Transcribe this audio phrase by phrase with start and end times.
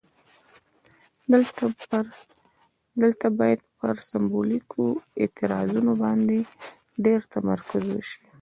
[3.01, 4.83] دلته باید پر سمبولیکو
[5.21, 6.37] اعتراضونو باندې
[7.03, 8.21] ډیر تمرکز وشي.